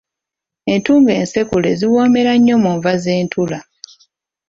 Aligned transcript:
Entungo 0.75 1.09
ensekule 1.21 1.69
ziwoomera 1.79 2.33
nnyo 2.37 2.55
mu 2.63 2.71
nva 2.77 2.91
z’entula. 3.03 3.59